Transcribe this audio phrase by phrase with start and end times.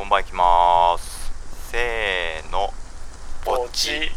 [0.00, 1.30] 本番いきます。
[1.70, 2.72] せーの。
[3.44, 4.10] ポチ。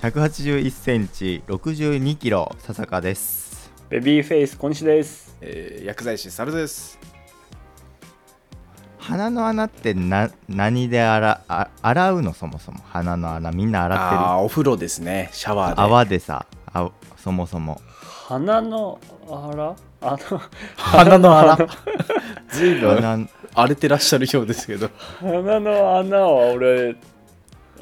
[0.00, 3.70] 181センチ62キロ笹香です。
[3.88, 5.36] ベビーフェイス小西です。
[5.40, 6.98] えー、薬剤師猿です。
[8.98, 12.34] 鼻の穴ってな何で洗あ洗うの？
[12.34, 12.80] そもそも。
[12.90, 14.20] 鼻の穴みんな洗ってる。
[14.20, 15.30] ああお風呂ですね。
[15.32, 15.80] シャワーで。
[15.80, 16.44] 泡でさ
[16.74, 17.80] あそもそも。
[18.26, 19.76] 鼻のあら？
[20.00, 20.40] あの
[20.76, 21.68] 鼻の穴
[22.50, 24.90] ずいぶん鼻荒れてらっしゃるようですけど。
[25.20, 26.96] 鼻の穴は俺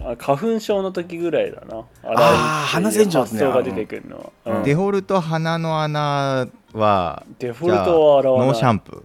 [0.03, 1.85] あ花粉症の時ぐらいだな。
[2.03, 3.25] あー鼻洗浄ね。
[3.25, 4.63] 発想が出てくるのは、うん。
[4.65, 8.49] デフォルト鼻の穴はデフォルトは洗わない。
[8.49, 9.05] ノーシャンプー。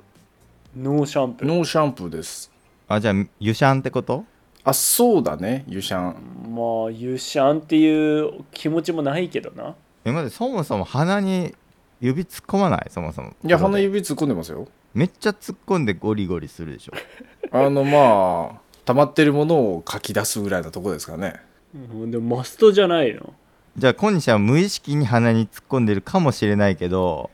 [0.78, 1.48] ノーシャンプー。
[1.48, 2.52] ノーシャンプーです。
[2.88, 4.26] あじゃあ湯シャンってこと？
[4.66, 6.54] あそうだねユシャン。
[6.56, 9.76] まあユシャンっていう気持ちもないけどな。
[10.04, 11.54] えまでそもそも鼻に
[12.02, 12.88] 指突っ込まない？
[12.90, 13.34] そもそも。
[13.44, 14.68] いや鼻指突っ込んでますよ。
[14.96, 16.94] めっちゃ突っ込んでゴリゴリするでしょ。
[17.56, 21.36] あのまあ溜まってるものを書き出すぐらいのとこですかね。
[21.76, 23.34] うんでもマストじゃないの。
[23.78, 27.30] じゃあ小西は無意識に鼻に突っ込んでるかもしれないけど。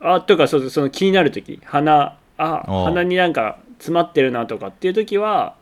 [0.00, 1.60] あとかそうその気になる時。
[1.64, 5.54] 鼻あおう鼻になんか詰まってるなとかっていう時は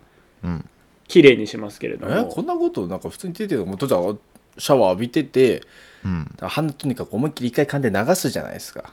[0.42, 0.69] うん
[1.08, 2.14] 綺麗にしますけれども。
[2.14, 4.00] えこんなことなんか普通に出てるもうとじゃあ
[4.58, 5.62] シャワー浴びてて
[6.05, 6.30] うん。
[6.41, 8.92] 鼻とにかく思いっきり一回噛んで流すじゃないですか。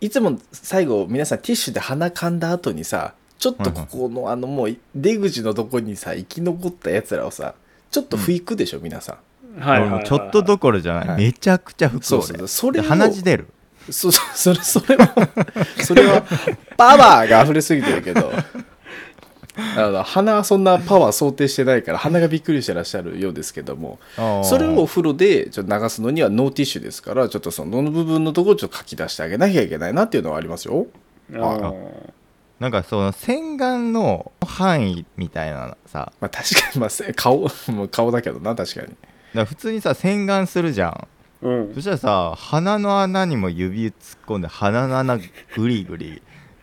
[0.00, 7.54] いつも最後皆さんティッシュで鼻噛んだ後にさちょっとここのあのもう出口のとこにさ生き残ったやつらをさ
[7.90, 9.18] ちょっと拭くでしょ、皆さ
[9.58, 9.60] ん。
[9.60, 10.00] はいはいはいはい。
[10.00, 11.24] 俺もちょっとどころじゃない、はい。
[11.24, 12.48] めちゃくちゃ服そうそうそう。
[12.48, 13.48] それ鼻血出る。
[13.90, 15.28] そそそれそれは
[15.84, 16.22] それは
[16.76, 18.32] パワーが溢れすぎてるけど
[19.54, 23.98] あの鼻はそんなパワー想定してないから鼻がびっくりしてらっしゃるようですけども
[24.44, 30.86] それをお風呂でちょっと流すのにはノーティッシュですからちょっとその部分のところをちょっと書き出してあげなきゃいけないなっていうのはありますよ。
[31.30, 32.12] うん
[32.62, 36.12] なんかその洗顔の範囲みたいなさ。
[36.20, 38.86] まあ確かにまあせ顔もう顔だけどな確かに。
[38.86, 38.96] だか
[39.34, 41.08] ら普通にさ洗顔するじゃん。
[41.42, 41.74] うん。
[41.74, 43.94] そしたらさ鼻の穴にも指突っ
[44.26, 45.18] 込んで鼻の穴
[45.56, 46.22] グリグリ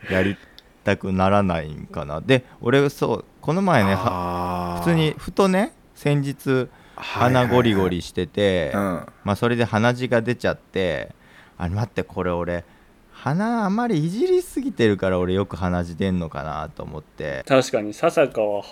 [0.09, 0.37] やり
[0.83, 2.21] たくならないんかな。
[2.21, 8.81] で俺そうこの前ね普通にふとね先日鼻ゴリゴリしてて、うん。
[9.23, 11.13] まあそれで鼻血が出ちゃって
[11.57, 12.65] あ待ってこれ俺
[13.11, 17.43] 鼻あまりいじりすぎてるから俺よく鼻血出んのかなと思って。
[17.47, 18.63] 確かに笹香は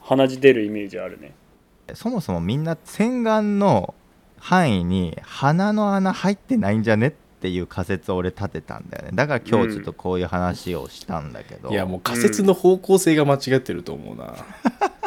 [0.00, 1.34] 鼻血出るイメージあるね。
[1.94, 3.94] そもそもみんな洗顔の
[4.38, 7.12] 範囲に鼻の穴入ってないんじゃねっ
[7.42, 9.10] ていう仮説を俺立てたんだよね。
[9.12, 14.36] だから今日ちょっとこういう話をしたんだけど、いやもう仮説の方向性が間違ってると思うな、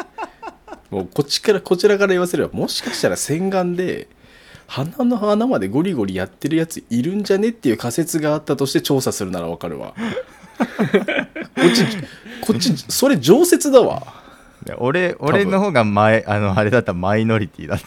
[0.90, 4.08] もうこっちからこちらから言わせればもしかしたら洗顔で
[4.66, 9.94] 鼻の穴までゴリゴリやってるやついるんじゃねっていう仮説があったとして調査するならわかるわ。
[10.58, 11.84] こっち
[12.42, 14.24] こっちそれ常設だわ。
[14.78, 17.86] 俺俺の方が前あのあれだったマイノリティだった。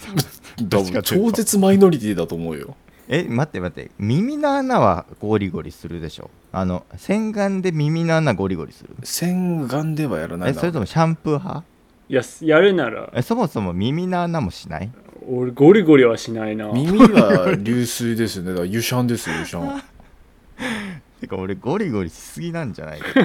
[1.03, 2.75] 超絶マイノリティだと思うよ
[3.11, 3.89] え待って待って。
[3.97, 6.29] 耳の穴はゴリゴリするでしょ？
[6.51, 8.91] あの洗顔で耳の穴ゴリゴリする？
[9.03, 10.57] 洗顔ではやらないな。
[10.57, 11.63] えそれともシャンプー派？
[12.07, 13.09] いややるなら。
[13.13, 14.89] えそもそも耳の穴もしない？
[15.27, 16.67] 俺ゴリゴリはしないな。
[16.71, 18.49] 耳は流水ですね。
[18.49, 19.81] だから湯シャンですよ湯シャン。
[21.19, 22.99] てか俺ゴリゴリしすぎなんじゃない？
[22.99, 23.07] か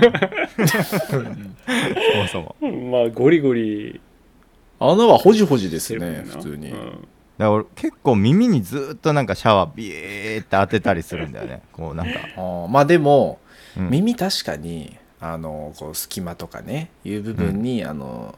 [2.32, 2.90] そもそも。
[2.90, 4.00] まあゴリゴリ。
[4.80, 7.08] 穴はホジホジですね普通に、うん
[7.38, 11.62] だから俺結構耳にずっとなんかシャワービーって当てたりするんだよね。
[11.72, 13.38] こうなんか、あーまあでも、
[13.76, 13.90] うん。
[13.90, 18.34] 耳確かにあのこう隙間とかねいう部分に、あの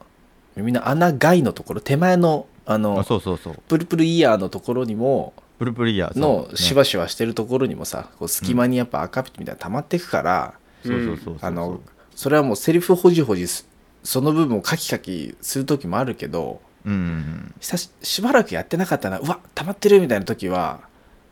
[0.56, 3.56] 耳の穴外のところ手前のああのそうそうそう。
[3.68, 10.54] プルプルイヤーのところにもプルプルイヤーのそうシワシワしてるところにもさこう隙間にやっぱ赤ピみたいなの溜まっていくから、
[10.84, 11.80] そうそうそうそうあの
[12.14, 13.68] それはもうセルフホジホジす
[14.02, 17.54] その部分をカキカキする時もあるけどうん。
[17.60, 19.18] ししばらくやってなかったな。
[19.18, 20.80] うわ溜まってるみたいな時は、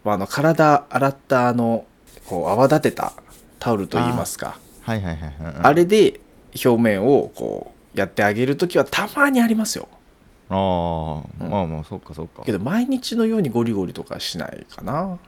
[0.05, 1.87] まあ、あの体洗ったあの
[2.27, 3.13] こう泡立てた
[3.61, 4.59] タオルといいますか。
[4.83, 6.21] はいはいはいあれで
[6.65, 9.89] 表面をこうやってあげる時はたまにありますよ。
[10.51, 11.51] あー、うん。
[11.51, 12.43] まあまあそっかそっか。
[12.45, 15.19] けど毎日のようにゴリゴリとかしないかな。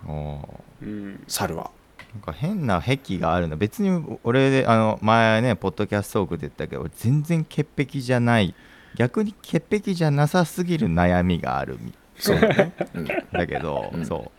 [1.28, 1.70] 猿は。
[2.14, 8.54] なんか変な癖があるんだ別に俺であの前ねポッドキャストトークで言ったけど俺全然潔癖じゃない
[8.96, 13.04] 逆に潔癖じゃなさすぎる悩みがあるみそうだね、うん。
[13.04, 14.06] だけど、うん。
[14.06, 14.32] そ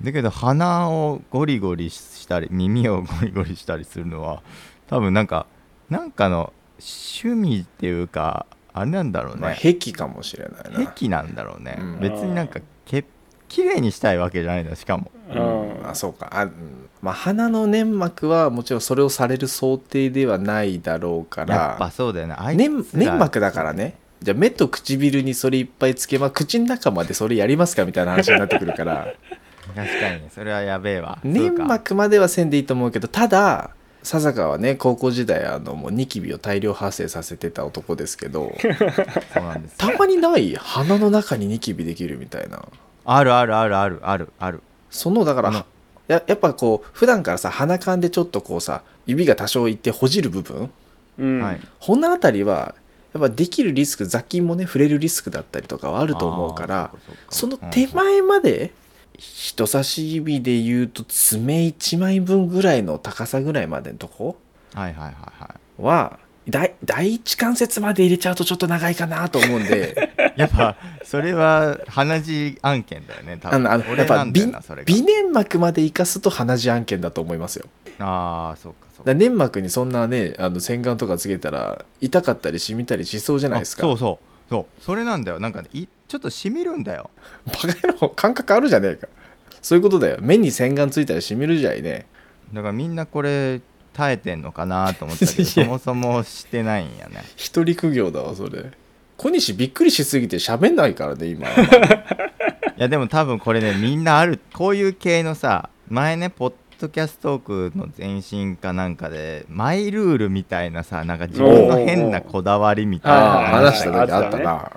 [0.00, 0.04] う。
[0.04, 4.42] だけど鼻をゴリゴリしたり耳をゴリゴリしたりするのは
[4.86, 5.46] 多分なんか
[5.88, 8.44] なんかの趣味っていうか
[8.74, 10.92] あれなんだろうまあね癖かもしれないな。
[10.92, 12.00] 癖なんだろうね、うん。
[12.00, 13.06] 別になんか潔
[13.48, 15.88] 綺麗にしたいわけじゃないんだよしかもうん。
[15.88, 16.28] あそうか。
[16.32, 16.50] あ、うん。
[17.02, 21.54] まあ、鼻の粘膜はもちろんそれをされる想定ではないだろうから。
[21.54, 22.36] やっぱそうだよね。
[22.54, 23.94] 粘粘膜だからね。
[24.22, 29.08] じゃあ目と唇にそれいっぱいつけま口の中までそれやりますかみたいな話になってくるから。
[29.74, 30.30] 確かにね。
[30.34, 31.18] それはやべえわ。
[31.24, 33.70] 粘膜まではせんでいいと思うけどただ
[34.02, 38.54] 笹川はね高校時代あのもうニキビを大量発生させてた男ですけど
[39.76, 40.54] たまにない？
[40.56, 42.64] 鼻の中にニキビできるみたいな。
[43.04, 43.98] あるあるあるある。
[44.02, 44.28] ある。
[44.38, 44.62] ある
[44.96, 45.64] そのだから、うん
[46.08, 50.70] ややっぱこう普段からさ鼻かんでちょっとこうさ指が多少いってほじる部分？
[51.18, 51.40] うん。
[51.40, 51.60] はい。
[51.80, 52.76] この辺りは
[53.12, 56.90] やっぱできるリスク雑菌もね触れるリスクだったりとかはあると思うから
[57.30, 58.72] そうかその手前まで
[59.18, 64.36] 人差し指で言うと爪1枚分ぐらいの高さぐらいまでのとこ
[64.74, 65.82] うんはいはいはいはい。
[65.82, 70.12] は第第一関節まで入れちゃうとちょっと長いかなと思うんで。
[70.36, 73.70] やっぱそれは鼻血案件だよね多分。
[73.70, 77.66] あのや俺っぱ鼻粘膜まで生かすと鼻血案件だと思いますよ。
[77.98, 79.14] ああそうかそうか。
[79.14, 83.86] 粘膜にそんなねあの洗顔とかつけたら痛かったりしみたりしそうじゃないですか。
[83.86, 84.50] あそうそう。
[84.50, 84.82] そう。
[84.82, 85.40] それなんだよ。
[85.40, 87.10] なんかねいちょっとしみるんだよ。
[87.46, 89.08] バカ野郎感覚あるじゃねえか。
[89.62, 90.18] そういうことだよ。
[90.20, 92.06] 目に洗顔ついたらしみるじゃいね。
[92.52, 93.60] だからみんなこれ
[93.96, 97.24] 耐えてんのかなと思ったけど そもそもしてないんやね。
[97.36, 98.70] 一人苦行だわそれ。
[99.16, 101.48] 小西びっくりしすぎて喋んないからね今。
[101.48, 101.52] い
[102.76, 114.70] やでも多分これねみんなあるこういう系のさ前ねポッドキャストークの前身かなんかでマイルールみたいなさなんか自分の変なこだわりみたいな話した時あったな。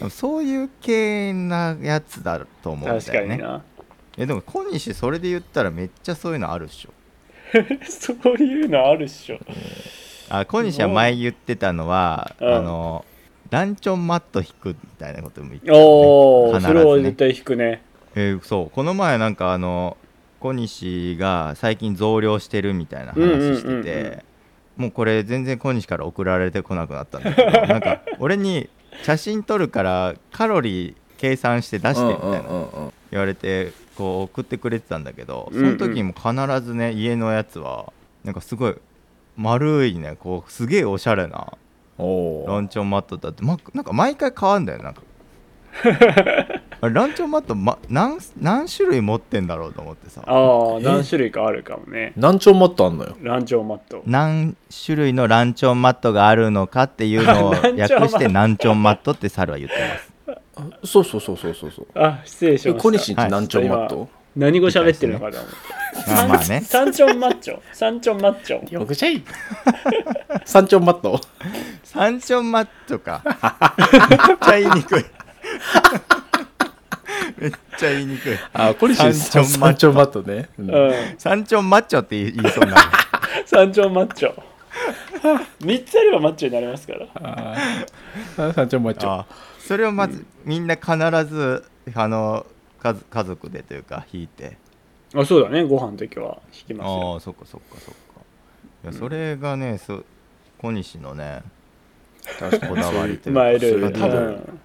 [0.00, 0.10] うん。
[0.10, 3.36] そういう系なやつだと思うん確かだよね。
[3.36, 3.62] にな。
[4.18, 6.90] えでも小西それで言ったらめっちゃそういうのあるっしょ
[7.88, 9.38] そういうのあるっしょ。
[10.28, 12.54] あ小西は前言ってたのはうん。
[12.54, 13.04] あの
[13.50, 16.60] ランチョンマット引くみたいなことも言ってた、ね、おおね。
[16.60, 17.82] それは絶対引くね。
[18.14, 18.70] えーそう。
[18.70, 19.96] この前なんかあの
[20.40, 23.20] 小西が最近増量してるみたいな話
[23.56, 24.18] してて、うんうんうんうん
[24.76, 28.68] もうこれ全然小西から送られてこなくなったんだけど なんか俺に
[29.02, 32.92] 写真撮るからカロリー計算して出してみたいなうんうんうんうん。
[33.10, 37.92] 言われてこう送ってくれてたんだけどその時にも必ずね家のやつは
[38.24, 38.76] なんかすごい
[39.36, 41.56] 丸いねこうすげえおしゃれな
[41.98, 44.90] ランチョンマットだって、ま、なんか毎回変わんだよな。
[44.92, 45.02] んか
[46.80, 50.22] ランチョンマット、ま、何何種類持ってんだろうと思ってさ。
[50.26, 52.12] ああ何種類かあるかもね。
[52.16, 53.16] 何丁マットあんのよ？
[53.22, 54.02] ランチョンマット。
[54.06, 60.15] 何種類のランチョンマットがあるのかっていうのを 訳してランチョンマットって猿は言ってます
[60.84, 61.86] そうそうそうそうそうそう。
[61.94, 62.82] あ失礼しえました。
[62.82, 65.56] 小西んち何丁マット、何語喋ってるのかと思って
[66.10, 66.60] まあまあね。
[66.60, 67.58] サンチョンマッチョ。
[67.72, 68.72] サンチョンマッチョ。
[68.72, 69.22] よくちゃい。
[70.44, 71.20] 三丁マット？
[71.84, 73.22] サンチョンマットか。
[73.28, 75.04] めっちゃ言いにくい。
[77.38, 78.38] めっちゃ言いにくい。
[78.52, 79.58] あ小西三丁マット。
[79.58, 80.70] 三丁マットね、うん。
[80.70, 80.92] うん。
[81.18, 82.82] サンチョンマッチョって言いそうになる。
[83.46, 84.34] サンチョンマッチョ。
[85.60, 87.06] 3つあればマッチョになりますから。
[87.22, 87.56] あ
[88.52, 89.10] 三丁マッチョ。
[89.10, 89.26] あ
[89.66, 90.96] それをまずみんな必
[91.26, 91.64] ず
[91.94, 92.46] あの
[92.80, 94.56] 家族家族でというか引いて。
[95.14, 95.64] あそうだね。
[95.64, 97.16] ご飯の時は引きますあよ。
[97.16, 98.20] あそっかそっかそっか。
[98.84, 100.02] いやそれがねそ
[100.58, 101.42] 小西のね
[102.38, 102.74] 確かに。
[102.74, 104.26] こだわりというかマイルールそれ多分。
[104.26, 104.60] うん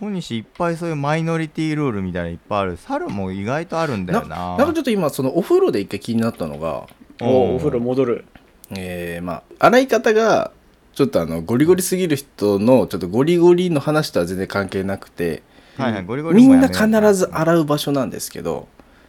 [0.00, 2.76] 小西いっぱいそういうマイノリティルールみたいなのいっぱいある。
[2.76, 4.56] 猿も意外とあるんだよな。
[4.56, 6.88] なんかちょっと今そのお風呂で一回気になったのが
[7.20, 8.24] おお風呂戻る。
[8.70, 10.50] えー、まあ洗い方が
[10.94, 15.42] ちょっとあのゴリゴリすぎる人のちょっとゴリゴリの話とは全然関係なくて
[15.76, 18.68] はいはいゴリゴリみんな必ず洗う場所なんですけど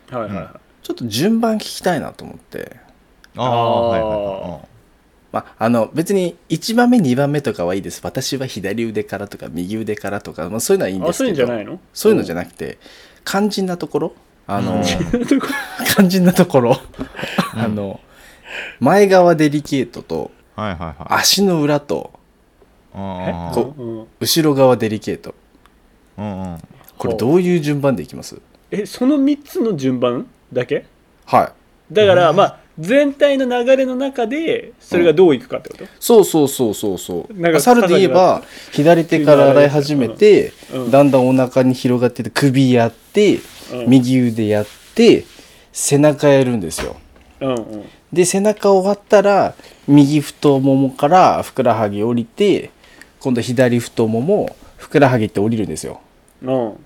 [0.10, 0.48] はいはいはい。
[0.84, 2.78] ちょっと順番聞きたいなと思って。
[3.38, 4.68] ああはいはいはい。
[5.32, 8.02] まあ、あの別に1番目2番目とかはいいです。
[8.04, 11.80] 私は左腕からとか右腕からとか、まあ、そういうのはいいんであそういすけどうんじゃないの？
[11.94, 12.78] そういうのじゃなくて
[13.25, 14.13] 肝心なところ
[14.46, 14.84] あの、うん
[15.96, 16.78] 肝心なところ。
[17.56, 18.00] あの
[18.80, 20.95] 前側デリケートとはいはいはい。
[21.10, 22.12] 足の裏と
[22.93, 24.07] あーこうん。
[24.19, 25.33] 後ろ側デリケート。
[26.17, 26.57] うんうん。
[26.98, 28.39] これどういう順番でいきます？
[28.72, 30.27] えその3つの順番？
[30.51, 30.86] だけ？
[31.25, 31.51] は
[31.91, 31.93] い。
[31.93, 37.33] だから、まあ全体の流れの中でそれがどういくかってこと、そうそうそうそうそう。
[37.39, 38.41] なんか猿で言えば
[38.72, 40.91] 左手から洗い始めて、うん。
[40.91, 43.39] だんだんお腹に広がってて首やって、
[43.74, 43.89] うん。
[43.89, 45.25] 右腕やって
[45.72, 46.95] 背中やるんですよ
[47.43, 47.85] うんうん。
[48.12, 49.53] で背中終わったら
[49.88, 52.71] 右太ももからふくらはぎ降りて
[53.19, 56.01] 今度左太ももふくらはぎって降りるんですよ。
[56.41, 56.85] うん。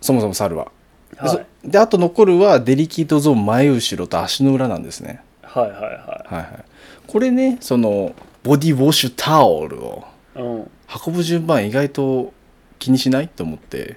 [0.00, 0.72] そもそも猿は。
[1.14, 1.30] ではい。
[1.30, 5.22] そであと残るはデリケートゾーン前後ろと足の裏なんですね。
[5.42, 6.64] はいはいははいはい、
[7.08, 8.14] これねその
[8.44, 10.04] ボディウォッシュタオルを
[10.34, 12.32] 運ぶ順番意外と
[12.78, 13.96] 気にしないと思って。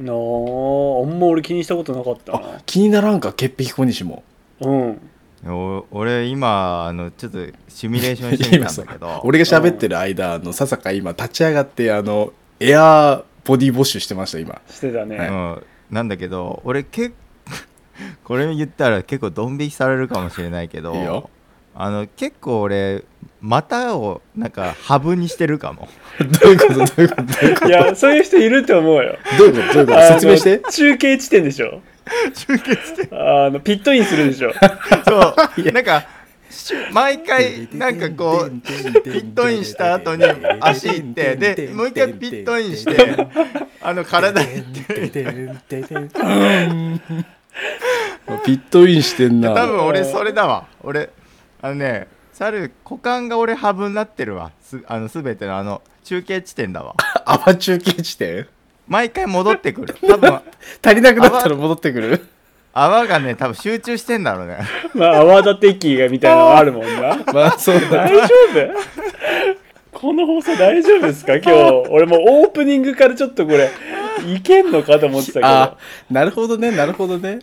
[0.00, 0.18] なああ
[1.06, 4.24] んま俺気にしたことなかった気にならんか潔癖小西も。
[4.60, 4.90] うん。
[4.90, 4.96] お
[5.90, 9.20] 俺今あのちょっとシミュレーション してみたんだけど。
[9.24, 14.60] 俺が喋ってる間あの笹香今立ち上がってあのエアーボディウォッシュしてました今。
[14.70, 17.12] してたね、うん、なんだけど俺結
[18.24, 21.30] これ言ったら結構ドン引きされるかもしれないけどいいよ。
[21.76, 23.04] あの結構俺
[23.40, 25.88] 股をなんかハブにしてるかも。
[26.40, 26.74] どういうこと？
[26.74, 27.44] どういうこと？
[27.44, 29.18] いうこいやそういう人いると思うよ。
[29.36, 29.74] とどういうこと？
[29.74, 30.00] どういうこと？
[30.20, 30.62] 説明して。
[30.70, 31.82] 中継地点でしょ
[32.34, 33.08] 中継して。
[33.12, 34.52] あのピットインするでしょ。
[35.06, 35.72] そう。
[35.72, 36.06] なんか
[36.54, 40.24] し毎回なんかこうピットインした後に
[40.60, 43.26] 足いってでもう一回ピットインして
[43.82, 44.94] あの体いって
[48.44, 49.54] ピットインしてんな。
[49.54, 50.66] 多分俺それだわ。
[50.82, 51.10] 俺
[51.60, 54.52] あのね猿股間が俺ハブになってるわ。
[54.62, 56.94] すあの全てのあの中継地点だわ。
[57.26, 58.46] アバ中継地点？
[58.86, 59.94] 毎回戻ってくる。
[60.06, 60.40] 多分。
[60.84, 62.26] 足りなくなったら戻ってくる。
[62.76, 64.58] 泡がね多分集中してんだろうね。
[64.94, 67.16] まあ泡立て器がみたいなのあるもんな。
[67.32, 67.88] まあそうだ。
[67.88, 68.24] 大丈
[69.92, 69.98] 夫？
[69.98, 71.36] この放送大丈夫ですか？
[71.36, 71.50] 今日。
[71.90, 73.70] 俺もうオープニングからちょっとこれ
[74.26, 75.76] いけんのかと思ってたけあ
[76.10, 77.38] どなるほどねなるほどね。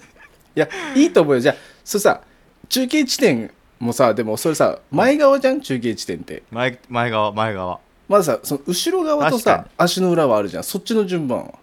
[0.56, 1.40] いやいいと思うよ。
[1.40, 2.22] じゃあそれさ
[2.68, 5.62] 中継地点もさでもそれさ前側じゃん？
[5.62, 6.44] 中継地点って。
[6.52, 7.80] 前前側前側
[8.12, 10.64] まださその後ろ側と確かさ足の裏はあるじゃん。
[10.66, 11.54] そっちの順番は。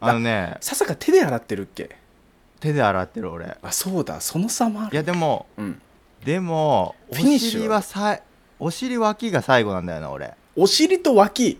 [0.00, 0.58] あのね。
[0.60, 1.96] ささか手で洗ってるっけ？
[2.60, 3.56] 手で洗ってる俺。
[3.62, 4.20] あそうだ。
[4.20, 5.80] その差もあいるやでもうん。
[6.22, 7.62] でもおフィニッシュは？
[7.62, 8.22] 尻はさい
[8.58, 10.34] お尻脇が最後なんだよな俺。
[10.54, 11.58] お尻と脇。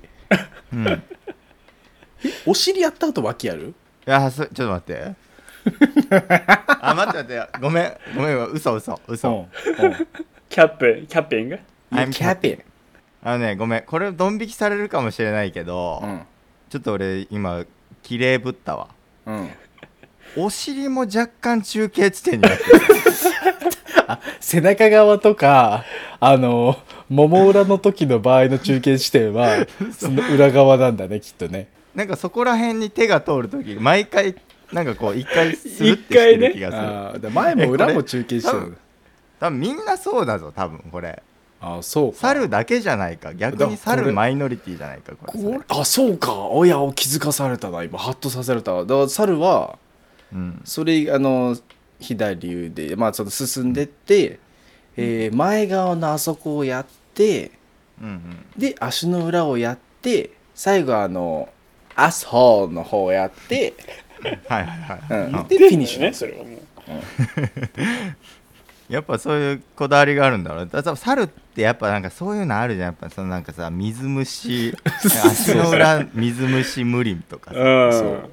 [0.74, 0.86] うん。
[0.86, 1.00] いえ
[2.44, 3.72] お尻やった後脇やる？
[4.04, 5.14] やそちょっと待って。
[6.82, 7.58] あ待って待って。
[7.62, 9.56] ごめんごめん嘘嘘嘘、う
[10.50, 11.58] キャップキャッピング
[11.90, 12.58] I'm キャピ
[13.22, 13.82] あのねごめん。
[13.84, 16.22] これドン引きされるかもしれないけど、うん。
[16.70, 17.64] ちょっと俺今
[18.02, 18.88] 綺麗ぶったわ。
[19.26, 19.50] うん。
[20.36, 22.70] お尻も若干中継地点になってる。
[24.40, 25.84] 背中側とか
[26.20, 31.68] あのもも裏の時の場合の中継地点は その裏側なんだねきっとね。
[31.94, 34.36] なんかそこら辺に手が通るとき毎回
[34.72, 38.58] なんかこう一回スルってしてる気がする、あーで前も裏も中継してる。
[38.58, 38.76] えこれ
[39.40, 41.22] 多分みんなそうだぞ多分これ
[41.60, 42.18] あそうか。
[42.18, 43.34] 猿だけじゃないか。
[43.34, 45.42] 逆に猿マイノリティじゃないかこれ。
[45.42, 46.34] これあそうか。
[46.34, 48.82] おや気づかされたな今ハッとさせられたわ。
[48.84, 49.78] だから猿は
[50.32, 50.62] うん。
[50.64, 51.56] それあの
[52.00, 54.38] 左腕まあその進んでって、
[54.96, 57.50] えー前側のあそこをやって
[58.00, 58.20] うん
[58.56, 61.48] で足の裏をやって最後あの
[61.96, 63.74] アスホールの方をやって、
[64.20, 65.36] う んはいはいはい、うん。
[65.38, 66.12] うんでフィニッシュね。
[66.12, 66.58] それはもう
[68.88, 70.64] やっぱそういうこだわりがあるんだろう。
[70.64, 72.86] ねだ猿ってやっぱなんかそういうのあるじゃん。
[72.86, 77.58] やっぱそのなんかさ水虫 足の裏水虫無理とかさ。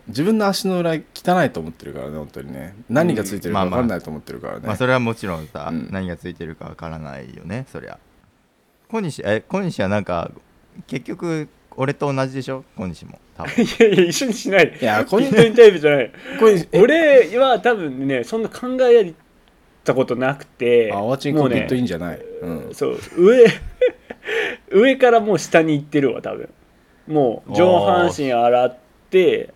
[0.08, 2.74] 自分の足の裏汚いと思ってるからね本当にね。
[2.90, 5.90] 何がついてるか分かんないと思ってるからね、まあそれはもちろんさ、うん。
[5.92, 7.98] 何がついてるかわからないよねそりゃ。
[8.90, 10.32] 小西え小西はなんか
[10.88, 12.64] 結局俺と同じでしょ？
[12.78, 13.20] 小西も。
[13.36, 13.52] 多分。
[13.66, 14.78] いやいや一緒にしない。
[14.80, 16.12] いやこれピットインタイプじゃない。
[16.72, 19.14] 俺は多分ねそんな考え
[19.86, 23.00] たことなくてあワチンもうねコピットいいんじゃない、うん、そう。
[23.18, 23.46] 上
[24.72, 26.50] 上からもう下に行ってるわ多分。
[27.08, 28.78] もう上半身洗っ
[29.12, 29.54] て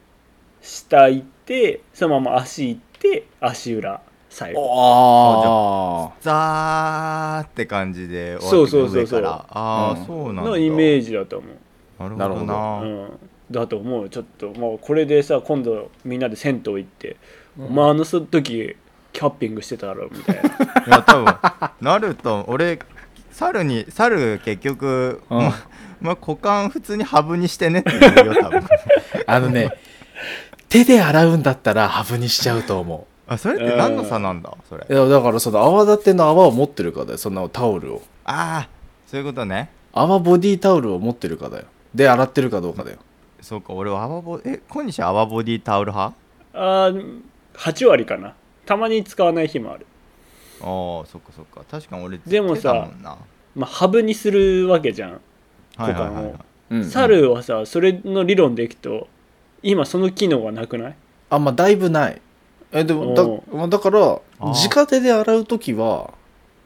[0.62, 4.72] 下行ってそのまま足行って足裏最後。
[4.72, 9.20] あザーって感じでそうそうそうそう。
[9.20, 9.46] 上から。
[9.50, 10.06] ああ、うん。
[10.06, 10.52] そうなんだ。
[10.52, 12.18] のイメージだと思う。
[12.18, 12.46] なるほど。
[12.46, 13.20] なうん、
[13.50, 14.10] だと思う。
[14.10, 17.18] ちょっともうこれでさ今度みんなで銭湯行って、
[17.58, 18.78] お前あの時
[19.12, 20.42] キャッピングしてたろみたいな。
[20.42, 21.36] いや多分
[21.82, 22.80] なると俺
[23.32, 25.40] 猿に猿結局、うん。
[25.40, 25.54] ま
[26.02, 28.64] まあ股間普通にハブにしてねって言うよ多分。
[29.28, 29.72] あのね
[30.70, 34.86] 手で洗うんだったらハブにしちゃうと思あそれって何の差なんだそれ？
[34.88, 38.02] ういやだからその泡立ての泡を持ってるかだよそのタオルを。
[38.26, 38.70] ああ
[39.08, 39.70] そういうことね。
[39.92, 41.66] 泡ボディタオルを持ってるかだよ。
[41.94, 42.98] で洗ってるかどうかだよ。
[43.42, 46.16] そうか俺は泡ボえ小西泡ボディタオル派？
[46.54, 47.22] あー
[47.56, 48.34] 8割かな
[48.70, 49.88] たまに使わない日もある。
[50.62, 51.64] ああそっかそっか。
[51.72, 53.18] 確かに俺でもさ手だもんな。
[53.56, 55.20] まあハブにするわけじゃん。
[55.76, 56.34] はいはいはいはい。
[56.70, 59.08] 股猿はさそれの理論でいくと
[59.64, 60.96] 今その機能がなくない？
[61.32, 62.22] あまあだいぶない。
[62.72, 64.70] えでもだおまあだからあー。
[64.76, 66.14] 直手で洗う時は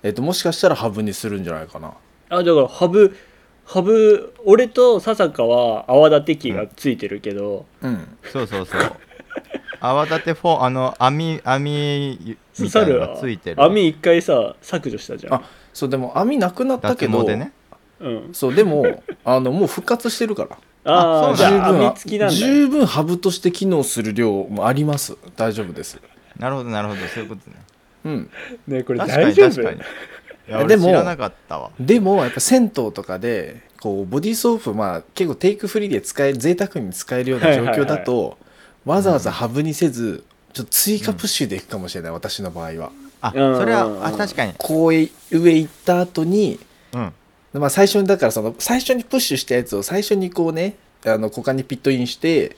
[0.03, 1.93] えっともしかしたらハブにするんじゃないかな。
[2.29, 3.15] あだからハブ
[3.63, 8.17] ハブ俺と笹香は泡立て器がついてるけど、うん。
[8.23, 8.81] そうそうそう
[9.85, 13.61] 泡立てフォーあの網網みたいなのがついてる。
[13.61, 15.33] 網一回さ削除したじゃん。
[15.33, 15.41] あ
[15.73, 17.51] そうでも網なくなったけ脱ど毛でね。
[17.99, 18.29] うん。
[18.31, 20.57] そうでも あのもう復活してるから。
[20.85, 21.59] ああそうなんだ。
[21.59, 22.33] じゃあ網付きなんだ。
[22.33, 25.17] よ十分ハブとして機能する量もあります。
[25.35, 25.99] 大丈夫です。
[26.39, 27.01] なるほどなるほど。
[27.07, 27.57] そういうことね。
[28.05, 28.29] うん。
[28.67, 29.49] ねこれ確かに大丈夫？
[29.49, 29.77] 確かに。
[29.77, 31.71] いやでも俺知らなかったわ。
[31.77, 38.37] でもやっぱ銭湯とかでこうボディーソープまあ結構テイクフリーで使え贅沢に使えるような状況だと、
[38.85, 40.23] わざわざハブにせず
[40.53, 42.91] ちょっと追加プッシュでいくかもしれない、私の場合は。
[43.21, 43.57] あうん。
[43.57, 44.53] それはうんうんあ確かに。
[44.57, 46.59] こう上行った後に
[46.93, 47.13] うん。
[47.53, 50.75] まあ最初にだからその最初にプッシュしたやつを最初にこうね
[51.05, 52.55] あの股間にピットインして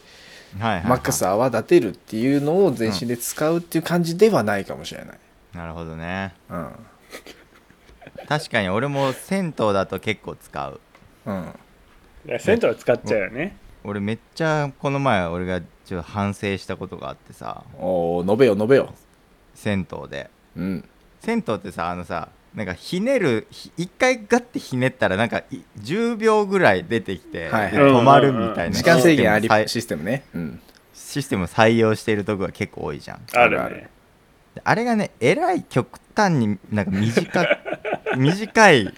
[0.60, 0.90] はいはいはい。
[0.90, 5.20] マックス泡立てるっていうのを全身で使うっていう感じではないかもしれない、
[5.54, 6.34] なるほどね。
[6.50, 6.70] うん。
[8.28, 10.80] 確かに俺も銭湯だと結構使う。
[11.26, 11.54] うん、
[12.28, 17.64] いや銭湯は使っちゃうよね俺めっちゃこの前俺がちょっと反省したことがあってさ。
[17.80, 18.94] おお述べよ述べよ。
[19.54, 20.30] 銭湯で。
[20.58, 20.90] うん。
[21.22, 27.72] 銭湯ってさあのさなんかひねるひ一回ガッてひねったらなんかい10秒ぐらい出てきて、はいはい。
[27.74, 30.24] で止まるみたいな時間制限ありシステムシステムね。
[30.34, 30.62] うん。
[30.94, 33.22] システム採用しているとこが結構多いじゃん。
[33.34, 33.90] あるある
[34.64, 37.46] あれがねえらい極端になんか短
[38.18, 38.94] 短い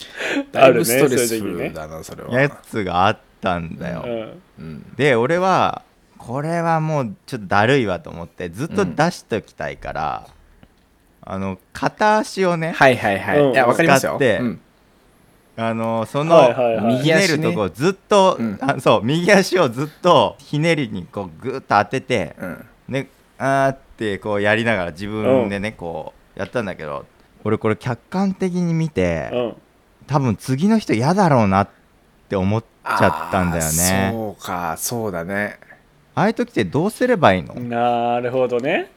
[0.52, 2.40] だいぶストレあるねスそういう時ねフルだなそれは。
[2.40, 4.42] やつがあったんだよ、うん。
[4.60, 4.96] うん。
[4.96, 5.84] で俺は
[6.18, 10.28] これはもうちょっとだるいわと思ってずっと出しときたいから、
[11.22, 13.52] あの片足をね、はいはいはい、うん。
[13.54, 14.14] いやわかりますよ。
[14.14, 14.62] 使ってうん。
[15.60, 16.98] あのその、はいはいはい。
[16.98, 17.38] ひね右足ね。
[17.38, 18.58] るとこずっと、うん。
[18.62, 22.66] あそう右足をずっとひねりにこうグッと当てて、うん。
[22.90, 27.06] ねあーってこうやりながら自分でね、こうやったんだけど
[27.44, 29.56] 俺これ客観的に見て、うん。
[30.08, 31.70] 多分次の人嫌だろうなっ
[32.30, 34.10] て思っちゃったんだよね。
[34.12, 35.60] そうかそうだね。
[36.16, 38.92] ああいう時ってどうすればいいの、なるほどね。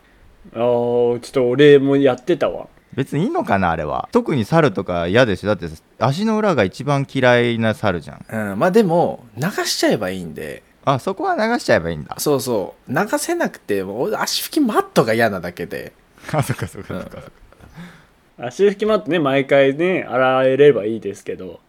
[0.54, 2.66] あーちょっと俺もやってたわ。
[2.94, 4.08] 別にいいのかなあれは。
[4.10, 5.48] 特に猿とか嫌でしょ？
[5.48, 5.66] だって
[5.98, 8.24] 足の裏が一番嫌いな猿じゃん。
[8.52, 10.62] うんまあでも流しちゃえばいいんで。
[10.82, 12.16] あそこは流しちゃえばいいんだ。
[12.18, 15.92] そうそう流せなくてもう足拭きマットが嫌なだけで。
[16.32, 17.18] あそっかそっかそっか、
[18.38, 21.60] 足拭きマットね毎回ね洗えればいいですけど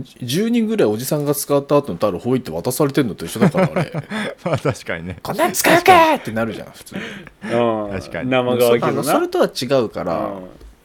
[0.00, 3.92] 10人ぐらいおじさんが使った後のタオルほいって渡されてんのと一緒だからあれ。
[4.44, 5.18] まあ確かにね。
[5.22, 7.00] こんなん使うかってなるじゃん普通に。
[7.52, 7.90] うん。
[7.92, 8.30] 確かに。
[8.30, 10.32] 生乾きあのそれとは違うから、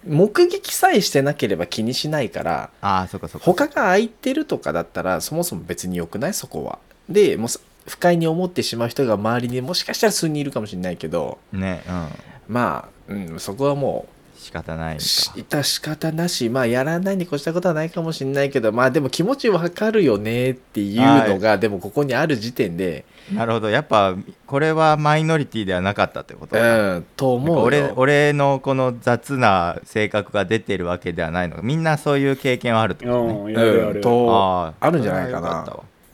[0.07, 3.45] 目撃さえしてなければ気にしないからああそっかそっか。
[3.45, 6.79] 他が空いてるとかだったらそもそも別に良くないそこは。
[7.09, 12.07] でもうす不快に思ってしまう人が周りにもしかしたら数人いるかもしれないけどねうん。
[12.47, 14.05] まあ、うん、そこはも
[14.39, 15.03] 仕方ないうか。
[15.03, 16.49] し致し方なし。
[16.49, 23.05] まあやらないに越したことはないかもしれないけどまあでも気持ちわかるよねっていうのが、でもここにある時点で。
[23.33, 23.69] なるほど。
[23.69, 24.15] やっぱ
[24.47, 27.63] これはマイノリティではなかったってことうだんと思うよ。
[27.63, 31.57] 俺俺のこの雑な性格が出てるわけではないの。
[31.57, 33.61] かみんなそういう経験はあるってことね、うんや
[33.93, 35.65] るああるんじゃないかな。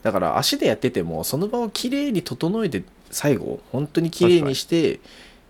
[0.02, 5.00] だから足でやっててもその場をきれいに整えて最後本当にきれいにして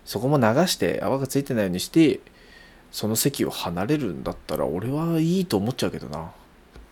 [0.05, 2.21] そこも流して泡がついてないようにして
[2.97, 6.31] その席を離れるんだったら俺はいいと思っちゃうけどな。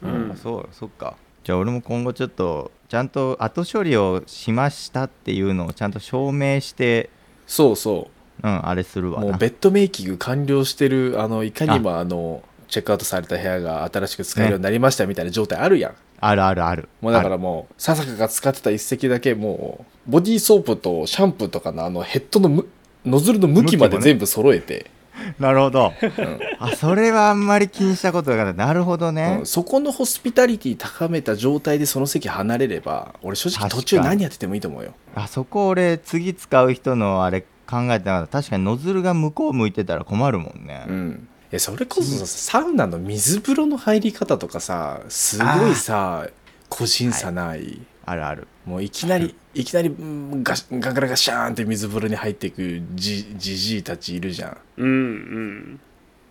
[0.04, 0.32] うん。
[0.34, 1.16] あそうそっか。
[1.44, 7.10] じゃあ俺も今後ちょっとちゃんと後処理をしましたっていうのをちゃんと証明して
[7.48, 8.08] そうそ
[8.44, 8.48] う。
[8.48, 9.32] んあれするうわな。
[9.32, 12.06] もうベッドメイキング完了してるあのいかにもあ。
[12.06, 16.88] のチェックアウトされた部屋が新しく使えるようになりましたみたいな状態あるやん、あるあるある。
[17.02, 22.68] もうだからもう笹香が使ってた一席だけもうボディーソープとシャンプーとかのあのヘッドのむ
[23.06, 24.92] ノズルの向きまで全部揃えて、
[25.40, 25.94] なるほど。
[26.02, 34.94] うんあそれはあんまり気にしたことがななるほどね、うんそこのホスピタリティ高めた状態でその席離れれば俺正直途中何やっててもいいと思うよ。
[35.14, 38.40] あそこ俺次使う人のあれ考えてなかった。
[38.40, 41.28] 確かにノズルが向こう向いてたら困るもんね、うん。
[41.52, 46.28] えそれこそさサウナの水風呂の入り方とかさすごいさ
[46.70, 48.48] 個人差ない、あるある。
[48.66, 54.58] もういきなり いきなりうんガシガガラガシャーンって水風呂に入っていくじじじいたちいるじゃん。
[54.78, 55.80] うんうん。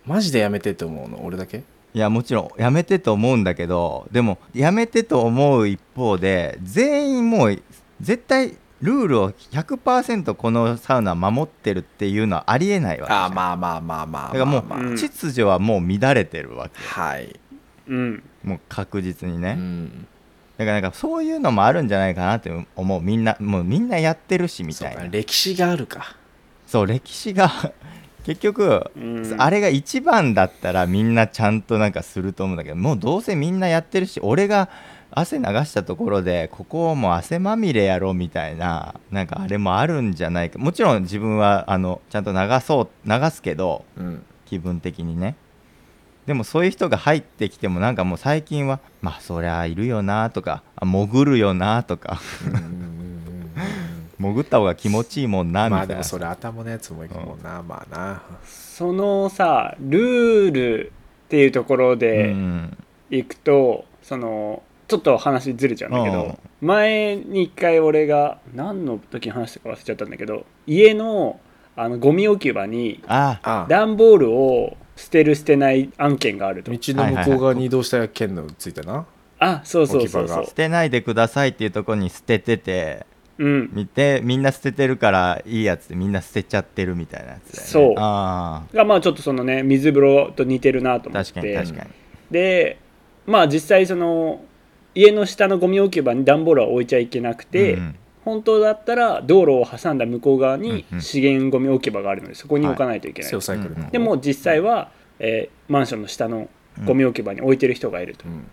[0.05, 1.23] マジでやめてって思うの？
[1.25, 1.63] 俺だけ？
[1.93, 7.61] いやもちろんやめてと思うんだけどでもやめてと思う一方で全員もう
[8.01, 14.79] 絶対ルールを100%このサウナ守ってるっていうのはありえないわけあまあまあまあまあだからもう、まあ。
[14.79, 17.33] まあうん秩序はもう乱れてるわけはい、
[17.87, 20.05] うんもう確実にうね、ん、
[20.57, 23.01] だからなんかそういうのもあるんじゃないかなって思う。
[23.01, 25.01] みんなもうみんなやってるしみたいな。
[25.01, 26.15] か歴史があるか。
[26.65, 27.51] そう歴史が
[28.25, 29.35] 結局、うん。
[29.37, 34.69] あれが一番だったらみんなちゃんとなんかすると思うんだけどもうどうせみんなやってるし俺が
[35.11, 40.57] 汗流したところでここをもう汗まみれやろうみたいななんかあれもあるんじゃないか。
[40.57, 44.23] もちろん自分はあのちゃんと流そう流すけどうん。
[44.45, 45.35] 気分的にね
[46.25, 52.71] でもそういう人が入ってきてもなんかもう最近はまあそりゃいるよなとかあ潜るよなとかうんうんうんう
[54.27, 54.33] ん。
[54.33, 58.23] 潜った方が気持ちいいもんなみたいな、まあでもそれ頭のやつもいくもんな、まあな。
[58.45, 60.91] そのさルール
[61.25, 62.77] っていうところうでん。
[63.11, 71.39] いくと、そのちょっと話ずれちゃうんだけど前に一回俺が何の時に話したか忘れちゃったんだけど家の
[71.75, 76.71] あのゴミ置き場に段ボールを捨てる捨てない案件があると。
[76.71, 79.05] 道の向こう側に移動した件のついたな、
[79.39, 80.23] あそうそうそうそう。
[80.23, 80.45] 置き場が。
[80.45, 83.05] 捨てないでくださいっていうところに捨ててて
[83.37, 83.69] うん。
[83.73, 87.69] 見てみんな捨ててるからいいやつでみんな捨てちゃってるみたいなやつだよね。
[87.69, 87.93] そう。
[87.97, 91.89] あがまあちょっとそのね水風呂と似てるなと思っあ確かにて確かに。
[92.31, 92.79] で
[93.25, 94.41] まあ実際その
[94.93, 106.49] 家の下のゴミ置き場に段ボールは置いちゃいけなくて、うん本当だったら道路を挟んだ向こう側に資源ゴミ置き場があるのでそこに置かないといけない、セオサイクルの、うんでも実際は、えーマンションの下の
[106.83, 108.47] ゴミ置き場に置いてる人がいると、うん。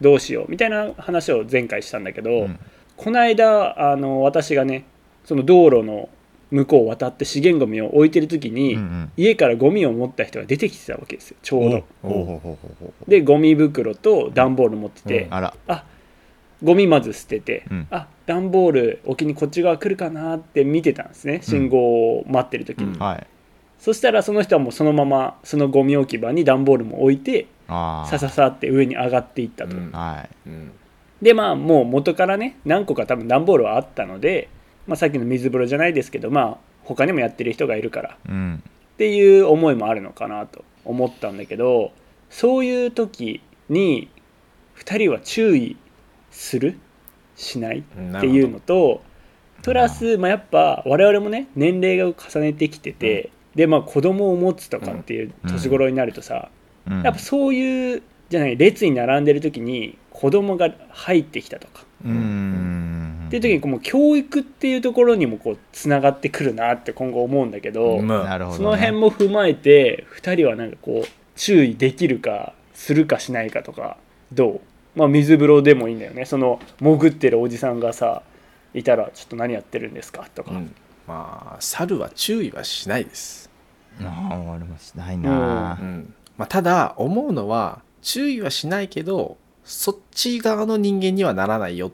[0.00, 2.58] どうしようみたいな話を前回したんだけど、うん。
[2.96, 4.84] この間あの私がね
[5.24, 6.08] その道路の
[6.50, 9.12] 向こうを渡って資源ゴミを置いてる時に、うんうん。
[9.16, 12.58] 家からゴミを持った人が出てきてたわけですよちょうど。
[13.08, 15.34] でゴミ袋と段ボール持ってて、うん。
[15.34, 15.54] あら。
[15.66, 15.84] あ
[16.62, 17.86] ゴミまず捨てて、うん。
[17.90, 21.40] あ段ボール置きにこっち側来るかなって見てたんですね。
[21.42, 22.98] 信号を待ってる時に、うん。
[22.98, 23.26] はい。
[23.78, 29.90] そしたらその人はもうそのままそのゴミ置き場に段ボールも置いてああさささって上に上がっていったと、うん。
[29.92, 30.48] はい。
[30.48, 30.72] うん。
[31.20, 34.48] でまあもう元からね何個か多分段ボールはあったので、
[34.86, 38.16] まあ、さっきの水風呂じゃないですけどまあ他にもやってる人がいるから。
[38.28, 38.62] うん。
[38.94, 41.92] っていう思いもあるのかなと思ったんだけど
[42.30, 44.08] そういう時に
[44.76, 45.76] 2人は注意
[46.30, 46.78] する？
[47.36, 47.82] しないっ
[48.20, 49.02] ていうのと
[49.62, 56.50] プラス、まあ、やっぱ我々もね年齢が重ねてきてて、でまあ子供を持つとかっていう年頃になるとさ、
[56.86, 57.02] うん。
[57.02, 61.84] やっぱそういうじゃない列に並んでる時に子供が入ってきたとか。
[62.04, 63.24] うーん。
[63.28, 73.96] っていう時にこうもう教育っていうところにもこうつながってくるなって今後思うんだけど、まあなるほど、ね、その辺も踏まえて2人はなんかこう注意できるかするかしないかとか
[74.32, 74.60] どう？
[74.94, 76.24] まあ水風呂でもいいんだよね。
[76.24, 78.22] その潜ってるおじさんがさ
[78.74, 80.26] いたらちょっと何やってるんですか？
[80.34, 80.74] とか、うん。
[81.06, 83.50] まあ猿は注意はしないです、
[84.00, 85.78] ああ俺もしないな。
[85.80, 86.14] うん。
[86.36, 91.92] まあ、ただ思うのは注意はしないけどそっち側の人間にはならないよっ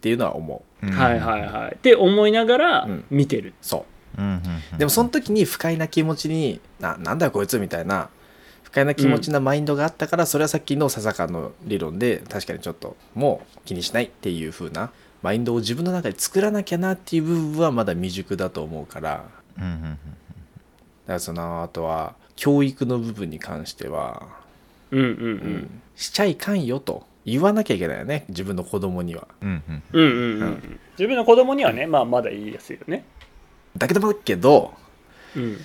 [0.00, 0.86] ていうのは思う。
[0.86, 0.92] うん。
[0.92, 1.74] はいはいはい。
[1.74, 3.04] って思いながらうん。
[3.10, 3.84] 見てる、そ
[4.18, 4.20] う。
[4.20, 4.36] んうんうん
[4.74, 8.23] うでもその時に不快な気持ちにななんだよこいつみたいな不
[8.74, 14.90] 快な気持ちなマインドがあったから、それはさっきの笹川の理論で確かにちょっともう気にしないっていう風な
[15.22, 19.24] マインドを自分の中で作らなきゃなっていう部分はまだ未熟だと思うから。
[19.58, 19.98] うんうんうん
[21.04, 24.26] だからそのあとは教育の部分に関しては、
[24.90, 25.32] うんうんううん。
[25.56, 29.28] んしちゃいかんよと言わなきゃいけないよね自分の子供には。
[29.42, 30.80] うんうんうんうん。
[30.98, 33.04] 自分の子供にはねまあまだいいですよね。
[33.76, 34.72] だけどだけど
[35.36, 35.58] うん。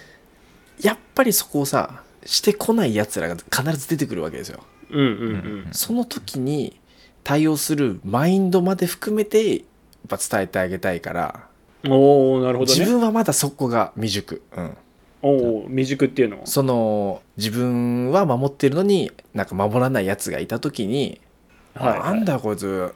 [0.81, 4.59] やっぱりそこをさしてこないやつらが必ず出てくるわけですよ。
[4.89, 5.67] うんうんうん。
[5.71, 6.79] その時に
[7.23, 9.61] 対応するマインドまで含めてやっ
[10.07, 11.47] ぱ伝えてあげたいから、
[11.87, 12.79] おおなるほどね。
[12.79, 14.41] 自分はまだそこが未熟。
[14.55, 14.77] うん。
[15.21, 15.29] お
[15.63, 16.45] お未熟っていうのは？
[16.45, 21.19] その自分は守ってるのになんか守らないやつがいた時に
[21.75, 22.93] 「はいなんだよこいつ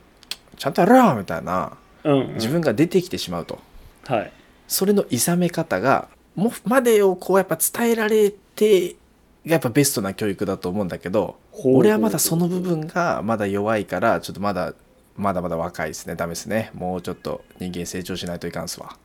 [0.57, 2.33] ちゃんとやれよ!」みたいなうんうん。
[2.35, 3.59] 自分が出てきてしまうと。
[4.05, 4.31] はい。
[4.69, 8.97] それのいさめ方がもまでをこうやっぱ伝えられてが
[9.45, 14.73] やっぱベストな教育だと思うんだけど俺はまだその部分がまだ弱いからちょっとまだ
[15.15, 16.15] まだまだ若いですね。
[16.15, 16.71] ダメですね。
[16.73, 18.97] もうちょっと人間成長しないといかんすわ。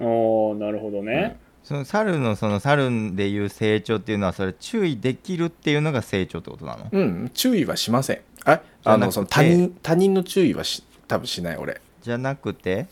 [0.00, 6.88] おおなるほどね、その猿のその猿でいう成長っていうのはそれ注意できるっていうのが成長ってことなの？
[6.92, 8.20] うん注意はしません。
[8.44, 11.80] ああのその他人他人の注意はし多分しない俺。
[12.02, 12.86] じゃなくて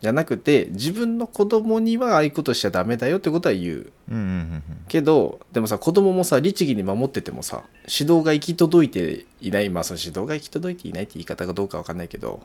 [0.00, 3.92] じゃなくて自分の子供にはああいうことしちゃダメだよってことは言う。
[4.10, 12.40] うんうんうんけどでもさ子供もさ律儀に守っててもさ指導が行き届いていないまあその指導が行き届いていないって言い方がどうかわかんないけど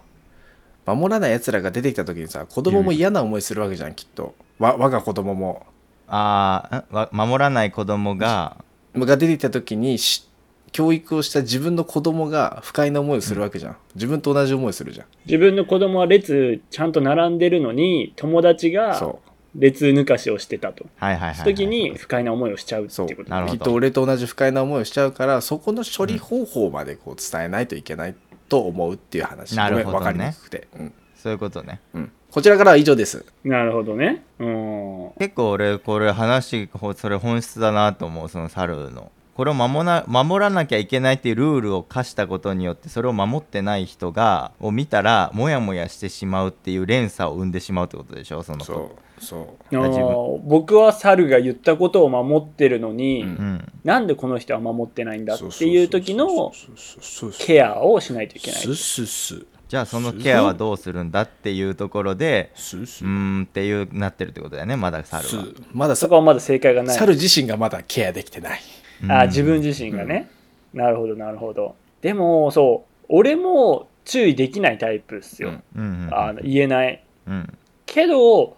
[0.86, 4.36] 守らない奴らが出てきた時にさ子供も嫌な思いするわけじゃんきっと。
[4.60, 5.66] わ我が子供も。
[6.08, 8.58] ああわ守らない子供が
[8.96, 10.28] が出てきた時にし
[10.76, 15.08] 教育をした自分の子供が不快な思いをするわけじゃん、自分と同じ思いをするじゃん。
[15.26, 19.16] 自分の子供は列ちゃんと並んでるのに友達が
[19.56, 20.86] 列抜かしをしてたと。
[20.98, 23.30] はいはいはい、はい、その時に不快な思いをしちゃうってこと。
[23.30, 28.16] なるほどきっと俺と同じ不快な思いをしちゃうからそこの処理方法までこう伝えないといけない
[28.50, 30.00] と思うっていう話、なるほどね。
[30.00, 30.94] 分かりにくくて、うん。
[31.16, 31.80] そういうことね。
[31.94, 33.26] うん、こちらからは以上です。
[33.46, 34.26] なるほどね。
[34.40, 35.12] うん。
[35.20, 48.44] 結構俺これ話ほそれ本質だなと思うその猿のこれを守ら守らなきゃいけないっていうルールを課したことによってそれを守ってない人がを見たらモヤモヤしてしまうっていう連鎖を生んでしまうってことでしょ？
[48.44, 50.08] そのそうそあ自分。
[50.08, 53.30] ー僕は猿が言ったことを守ってるのに、うん。
[53.30, 58.62] うんなんでこの人は守ってないんだうっていう時のそうそうそうそうケアをしないといけない。
[58.62, 63.08] じゃあそのケアはどうするんだっていうところでうー
[63.42, 65.46] んっていうなってるってことだよねまだ猿スは。
[65.74, 66.98] まださそこはまだ正解がない。
[66.98, 68.62] 猿自身がまだケアできてない
[69.08, 69.28] あうん。
[69.28, 70.30] 自分自身がね、
[70.74, 71.76] なるほどなるほど。
[72.02, 75.62] でもそう俺も注意できないタイプですよ、
[76.12, 77.04] あの言えない。
[77.28, 77.58] うん。
[77.86, 78.58] けど、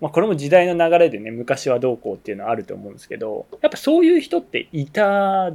[0.00, 5.52] まあ、これも時代の流れでね昔はどうこうっていうのはあると思うんですけどやっぱそういう人っていた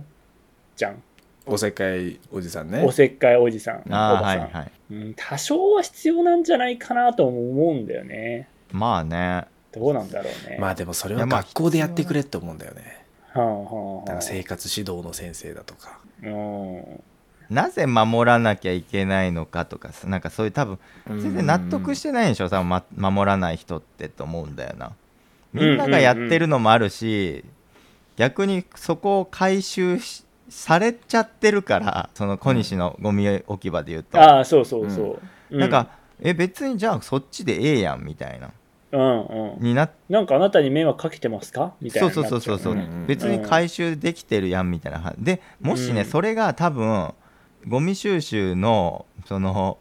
[0.76, 1.02] じゃん。
[1.46, 2.84] おせっかいおじさんね。
[2.84, 4.72] おせっかいおじさんおばさん、はいはい。
[4.92, 8.48] うん、多少は必要なんじゃないかなとも思うんだよね。
[8.72, 9.46] まあね。
[9.72, 12.99] どうなんだろうね、まあでもそれは学校でやってくれって思うんだよね
[13.36, 16.00] なんか生活指導の先生だとか。
[17.50, 22.50] なぜ守らなきゃいけないのかとかさなんかそういう多分全然納得してないんでしょ？
[22.50, 24.92] さ、ま、守らない人ってと思うんだよな。
[25.52, 27.44] みんながやってるのもあるし、
[28.18, 35.20] 逆にそこを回収しされちゃってるからその小西のゴミ置き場で言うと、ああそうそうそ
[35.52, 35.88] う、うなんか
[36.20, 38.52] え別にじゃあそっちでええやんみたいな
[38.92, 39.64] うんうん。
[39.64, 41.74] になっなんかあなたに迷惑かけてますか？
[41.82, 43.08] みたいそうなそうそうそうそう、うんうん。
[43.08, 46.08] 別に回収できてるやんみたいなでもしね、うん。
[46.08, 47.14] それが多分
[47.68, 49.78] ゴミ収集のその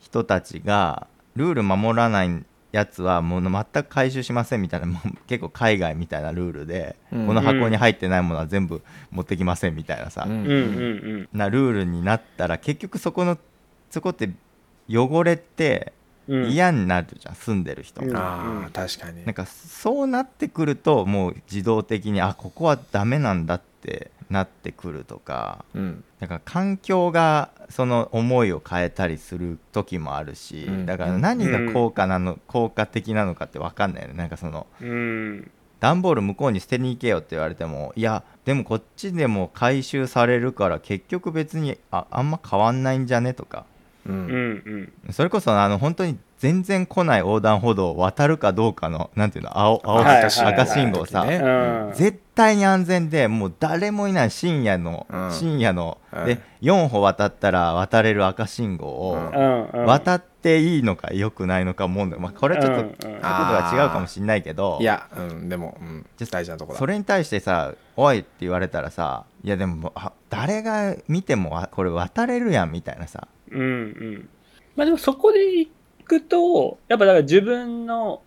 [0.00, 7.26] 人たちがルール守らないやつはもう全く回収しませんみたいなもう結構海外みたいなルールで、うん。
[7.26, 10.50] この箱に入ってないものは全部持ってきませんみたいなさ、うんうんうん。
[10.50, 10.56] う
[11.22, 13.38] んなルールになったら結局そこの
[13.90, 14.30] そこって
[14.88, 15.96] 汚れてうん
[16.28, 18.00] 嫌になるじゃん、住んでる人。
[18.00, 18.16] がうん。
[18.16, 19.24] ああ確かに。
[19.24, 26.04] なんかそうなってくるともう自動的にあここはダメなんだってなってくるとかうん。
[26.18, 30.86] だから環境がその思いを変えたりする時もあるし、うん。
[30.86, 34.14] だから何が効果なの、効果的なのかって分かんないよね。
[34.14, 35.50] なんかそのうん。
[35.78, 43.66] 段ボール向こうに捨てに行けよって言われてもいやでもこっちでも回収されるから結局別にああんま変わんないんじゃねとか
[44.08, 45.12] ううんんうん。
[45.12, 50.28] それこそあの本当に全然来ない横断歩道を渡るかどうかのなんていうの青青、はいはいはい。
[50.28, 51.36] 赤信号さ、ね。
[51.36, 51.92] うん。
[51.94, 55.32] 絶対に安全でもう誰もいない深夜の、うん。
[55.32, 56.24] 深夜の、うん。
[56.26, 59.18] で4歩渡ったら渡れる赤信号を
[59.86, 65.48] 渡っていいのか良くないのか思うんだよ、まあ、これはちょっと角度が違うかもしれないけど、いやうん。
[65.48, 66.06] でもうん。
[66.30, 66.78] 大事なとこだ。
[66.78, 74.28] それに対してさ「おい」って言われたらさいやでもあ誰が見てもあこれ渡れるやんみたいなさうんうん。
[74.76, 75.68] まあでもそこで行
[76.04, 78.22] くとやっぱだから自分の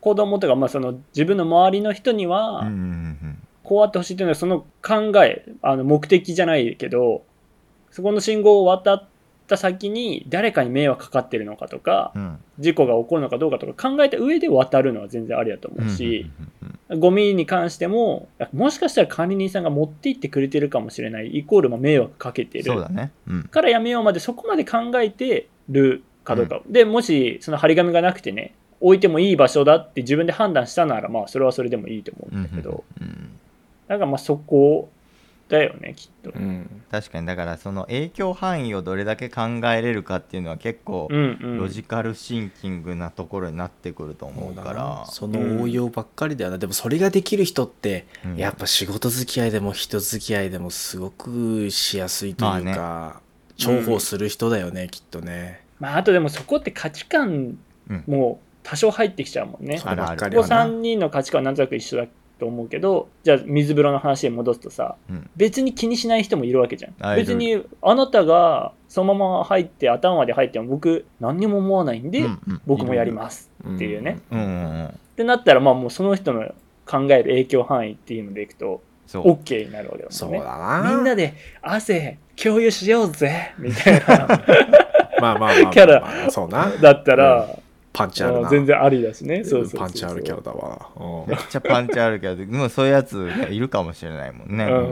[0.00, 7.24] 子供とかまあその自分の周りの人には、うんうんうんこうあってほしいというのはその考えあの目的じゃないけど
[7.90, 9.08] そこの信号を渡っ
[9.46, 12.22] た先に誰かに迷惑かかってるのかとかうん。
[12.22, 22.88] うん事故が起こるのかどうかとか考えた上で渡るのは全然ありだと思うし、うんうんゴミに関してももしかしたら管理人さんが持って行ってくれてるかもしれないイコールまあ迷惑かけてる。
[22.90, 23.10] ね。
[23.26, 23.42] うん。
[23.42, 33.38] からやめようまでそこまで考えてるかどうか、でもしその張り紙がなくてね置いてもいい場所だって自分で判断したならまあそれはそれでもいいと思うんだけど、うん
[33.88, 34.88] だからまあそこ
[35.48, 36.30] だよねきっと。
[36.36, 36.82] うん。
[36.90, 45.06] 確かにだからその影響範囲をどれだけ考えれるかっていうのは結構うんうん、ロジカルシンキングなところになってくると思うから。
[45.08, 48.36] その応用ばっかりだよな、でもそれができる人って、うん。
[48.36, 53.20] やっぱ仕事付き合いでも人付き合いでもすごくしやすいというまか、
[53.56, 55.62] 重宝する人だよね、きっとね。
[55.78, 58.04] まああとでもそこって価値観うん。
[58.08, 59.78] も多少入ってきちゃうもんね。
[59.78, 60.66] そればっかここりはな。
[60.66, 62.06] 3人の価値観はなんとなく一緒だ
[62.38, 65.30] と思うけどじゃあ水風呂の話に戻すとさうん。
[65.36, 67.16] 別に気にしない人もいるわけじゃん。
[67.16, 72.60] 別にあなたがそのまま入って頭まで入っても僕何にも思わないんで、うんうん。
[72.66, 73.50] 僕もやります。
[73.62, 74.20] っていうね。
[74.30, 74.48] うんうんう
[74.84, 76.42] んってなったらまあもうその人の
[76.84, 80.94] 考える影響範囲っていうのでいくと OK になるわけだそうもんね。
[80.94, 83.54] みんなで汗共有しようぜ。
[83.58, 84.28] みたいな。
[85.20, 86.70] まあまあまあまあ、まあ、キャラそうな。
[86.82, 87.48] だったら、
[87.96, 88.48] パンチあるな。
[88.48, 89.42] 全然ありだしね。
[89.44, 89.80] そうそうそうそう。
[89.80, 91.30] パンチあるキャラだわ、うん。
[91.30, 94.70] めっちゃパンチあるけどでもそういうやつがいるかもしれないもんね、うん。
[94.70, 94.82] う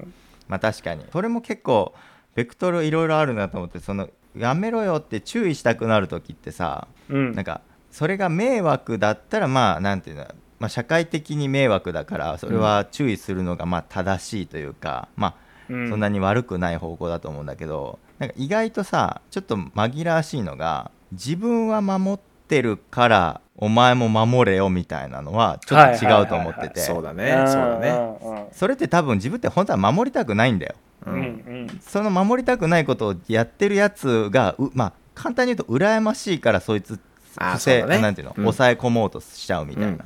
[0.00, 0.14] ん。
[0.48, 1.04] まあ確かに。
[1.12, 1.94] それも結構
[2.34, 7.34] ベクトルいろいろあるなと思ってそのやめろよって注意したくなる時ってさうん。
[7.34, 10.26] なんかそれが迷惑だったらまあなんていうの
[10.58, 15.34] まあ、社会的に迷惑だからそれは注意するのがまあ正しいというか、まあ
[15.68, 15.90] うん。
[15.90, 26.80] そんなに悪くない方向だと思うんだけどなんか意外とさちょっと紛らわしいのが自分は守ってるからお前も守れよみたいなのはちょっと違うと思ってて。
[26.80, 27.90] そうだねそうだね。
[27.90, 30.74] ねそれって多分自分って本当は守りたくないんだよ。
[31.06, 31.26] ううんんう
[31.72, 31.80] ん。
[31.80, 36.98] その守りたくないことをやってるやつがうまあ簡単に言うと羨ましいからそいつ
[37.38, 38.02] 不正そうだね。
[38.02, 38.44] なんていうの、うん。
[38.44, 40.04] 抑え込もうとしちゃうみたいな、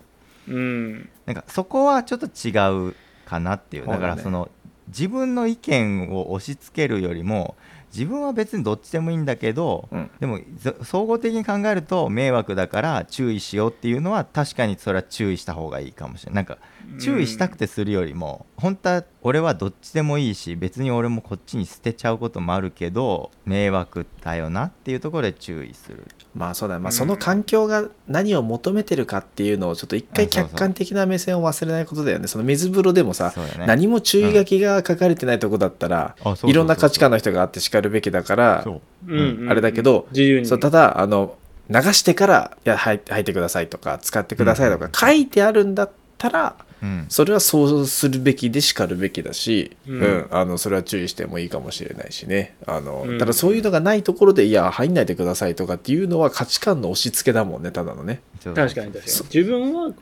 [0.48, 0.54] うん。
[0.54, 1.08] うん。
[1.26, 2.50] なんかそこはちょっと違
[2.88, 2.94] う
[3.26, 3.84] かなっていう。
[3.84, 4.02] そうだね。
[4.02, 4.48] だからその
[4.88, 7.56] 自分の意見を押し付けるよりも
[7.92, 10.10] 自分は別にどっちでもいいんだけど、うん。
[10.20, 16.40] でもぞ総合的に考えると迷惑だから注意しようっていうのは確かにそれは注意した方がいいかもしれない。
[16.40, 16.58] なんか
[17.00, 26.06] 注意したくてするよりも、本当は俺はどっちでもいいし別に俺もこっちに捨てちゃうこともあるけど迷惑だよなっていうところで注意する。
[26.34, 32.28] まあそうだね、まあ、うんその環境が何を求めてるかっていうのをちょっと一回客観的な目線を忘れないことだよね。
[32.28, 33.66] その水風呂でもさ、ね。
[33.66, 36.50] 何も注意書きが書かれてないとこだったら、うそうそうそう。
[36.50, 39.12] いろんな価値観の人があってしかるべきだからそう。
[39.12, 40.46] うんうんあれだけど自由に。
[40.46, 41.36] そうただあの
[41.68, 47.06] 流してからいや入入ってくださいとか使ってくださいとかうん書いてあるんだったらうん。
[47.08, 52.54] それはそうするべきでしかるべきだし、ううんんあのそれは注意してもいいかもしれないしね。
[52.66, 53.18] あの、うん。
[53.18, 58.20] ただそういうのがないところでいや入んないでくださいとかっていうのは価値観の押し付けだもんねただのね。
[58.42, 58.94] 確かに確かに。
[58.96, 59.94] 自分はうん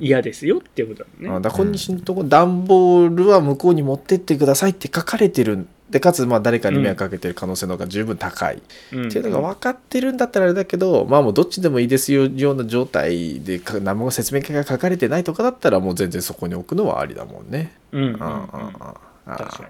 [0.00, 1.40] 嫌ですよっていうことだあもんね。
[1.42, 8.62] だから本人のとこ段ボールは向こうに持ってってくださいって書かれてるでかつまあ誰かに迷惑かけてる可能性の方が十分高い、
[8.92, 9.08] うん。
[9.08, 17.72] っていうのが分かってるんだったらあれだけどまあもうどっちでもいいですよような状態でか何も説明会が書かれてないとかだったらもう全然そこに置くのはありだもんね。
[17.92, 19.68] うんうんうんかーに確か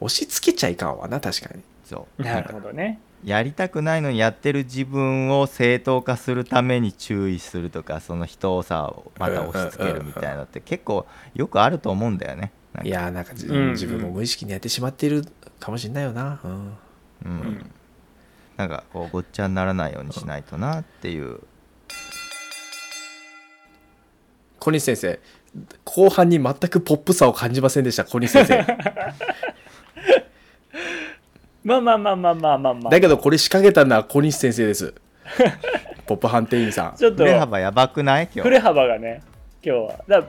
[0.00, 1.62] 押し付けちゃいかんわな確かに。
[1.84, 2.22] そう。
[2.22, 12.52] に なるほどねやりたくないのにやってる自分を正当化するために注意するとかその人をさまた押し付けるみたいなのって結構よくあると思うんだよね。
[12.84, 13.34] いやーなんか。
[13.34, 15.24] じうんうん自分も無意識にやってしまっている
[15.58, 16.40] かもしれないよな。
[16.44, 16.78] うん。
[17.24, 17.32] うん。
[17.32, 17.70] ん
[18.56, 21.40] なんかこうごっちゃにならないようにしないとなっていう。
[24.60, 25.20] 小西先生
[25.84, 28.66] 後半に全くポップさを感じませんでした小西先生
[31.68, 34.94] まあまあまあまあまあまあまあだけどこれ仕掛けたのは小西先生です。
[36.06, 36.96] ポップ判定員さん。
[36.96, 37.24] ちょっと。
[37.24, 38.24] 振れ幅やばくない？
[38.24, 38.40] 今日。
[38.42, 39.22] 振れ幅がね
[39.62, 39.88] 今日は。
[39.88, 40.24] だから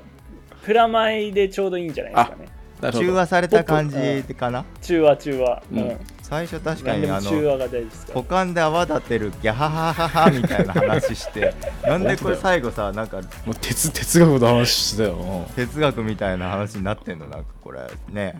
[0.65, 2.47] プラマイでちょうどいいんじゃないですかね
[2.81, 4.65] 中和された感じかな？
[4.81, 5.63] 中和中和。
[5.71, 5.79] うん。
[5.79, 5.97] うん。
[6.21, 8.19] 最初確かにあのも中和が大事ですから。
[8.19, 15.45] 股間で泡立てるギャハハハハみたいな話して なんでこれ最後さなんかもう哲哲学の話してたよ。
[15.55, 17.81] 哲学みたいな話になってんのなんかこれ。
[18.09, 18.39] ね。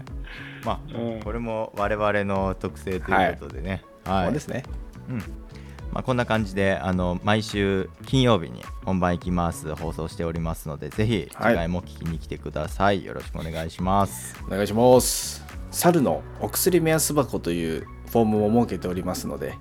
[0.64, 1.20] まあ、うん。
[1.22, 3.84] これも我々の特性ということでね。
[4.06, 4.64] はい、そうですね。
[5.10, 5.24] うん
[5.92, 11.54] まあ、こんな感じであの毎週金曜日に本番行きます放送しておりますのでぜひはい。
[11.54, 14.36] 次回も聞きに来てください、よろしくお願いします。
[14.48, 15.44] お願いします。
[15.72, 19.54] 猿のお薬目安箱というフォームも設けておりますので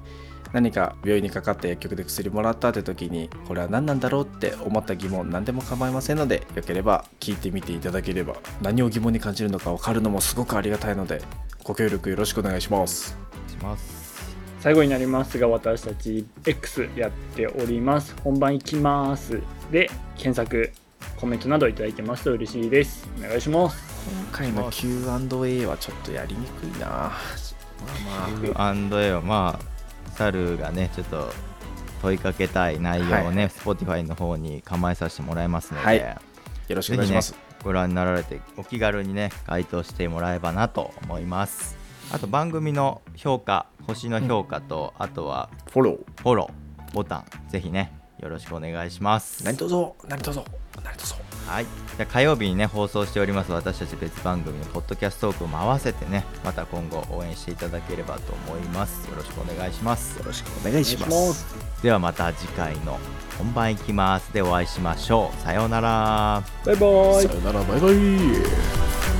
[0.52, 11.20] 何か病院にかかった薬局で薬もらったって時にこれは何なんだろうって思った疑問何でも構いませんのでよければ聞いてみていただければ何を疑問に感じるのか分かるのもすごくありがたいので
[11.62, 13.18] ご協力よろしくお願いします。
[13.48, 13.97] します
[14.60, 18.14] 最後になりますが私たち X やっております。
[18.24, 19.40] 本番行きます。
[19.70, 20.72] で検索
[21.18, 23.08] コメントなどいただいてますと嬉しいです。
[23.18, 23.78] お願いします。
[24.32, 26.86] 今回の Q&A はちょっとやりにくいな。
[26.86, 27.10] まあ
[28.58, 28.74] まあ。
[28.74, 31.30] Q&A をまあ猿がねちょっと
[32.02, 35.98] 問いかけたい内容をね、はい Spotify の方に構えさせてもらいますので、はい。
[36.68, 41.77] よろしくお願いします、ねご覧になられてお気軽にね回答してもらえばなと思います
[42.10, 46.22] あと番組の評価星の評価と、あとはフォロー。
[46.22, 49.44] フォローボタンぜひねよろしくお願いします。
[49.44, 49.74] 何卒
[50.08, 50.40] 何卒
[50.82, 51.14] 何卒。
[51.46, 59.08] はい、じゃあ火曜日にね放送しております私たち別番組のポッドキャストトークも合わせてねまた今後応援していただければと思います。
[59.08, 60.18] よろしくお願いします。
[60.18, 61.44] よろしくお願いします。
[61.44, 61.82] す。
[61.82, 62.98] ではまた次回の
[63.38, 64.32] 本番いきます。
[64.32, 65.42] でお会いしましょう。
[65.42, 66.42] さようなら。
[66.64, 66.86] バイバ
[67.20, 67.26] イ。
[67.26, 67.62] さよなら。
[67.62, 69.17] バイバイ